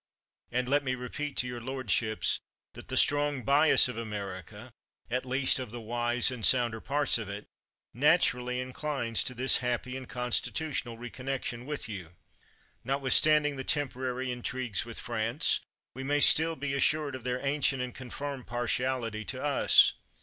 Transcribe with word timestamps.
And 0.51 0.67
let 0.67 0.83
me 0.83 0.95
repeat 0.95 1.37
to 1.37 1.47
your 1.47 1.61
lordships, 1.61 2.39
that 2.73 2.87
the 2.87 2.97
strong 2.97 3.43
bias 3.43 3.87
of 3.87 3.97
America, 3.97 4.73
at 5.11 5.27
least 5.27 5.59
of 5.59 5.69
the 5.69 5.77
224 5.77 5.93
CHATHAM 5.93 6.09
wise 6.17 6.31
and 6.31 6.43
sounder 6.43 6.81
parts 6.81 7.17
of 7.19 7.29
it, 7.29 7.45
naturally 7.93 8.59
inclines 8.59 9.21
to 9.23 9.35
this 9.35 9.57
happy 9.57 9.95
and 9.95 10.09
constitutional 10.09 10.97
reconnection 10.97 11.67
with 11.67 11.87
you. 11.87 12.15
Notwithstanding 12.83 13.57
the 13.57 13.63
temporary 13.63 14.31
in 14.31 14.41
trigues 14.41 14.85
with 14.85 14.97
France, 14.99 15.59
we 15.93 16.03
may 16.03 16.19
still 16.19 16.55
be 16.55 16.73
assured 16.73 17.13
of 17.13 17.23
their 17.23 17.39
ancient 17.45 17.83
and 17.83 17.93
confirmed 17.93 18.47
partiality 18.47 19.23
to 19.25 19.39
us. 19.43 19.93